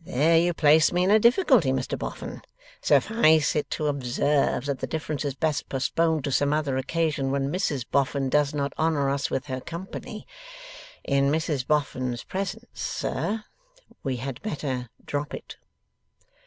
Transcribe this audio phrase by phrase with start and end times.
[0.00, 2.40] There you place me in a difficulty, Mr Boffin.
[2.80, 7.52] Suffice it to observe, that the difference is best postponed to some other occasion when
[7.52, 10.26] Mrs Boffin does not honour us with her company.
[11.04, 13.44] In Mrs Boffin's presence, sir,
[14.02, 15.58] we had better drop it.